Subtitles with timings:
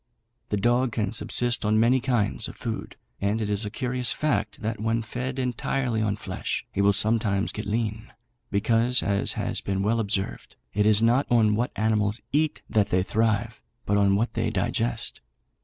[0.49, 4.63] The dog can subsist on many kinds of food, and it is a curious fact,
[4.63, 8.11] that when fed entirely on flesh he will sometimes get lean;
[8.49, 13.03] because, as has been well observed, it is not on what animals eat that they
[13.03, 15.21] thrive, but on what they digest.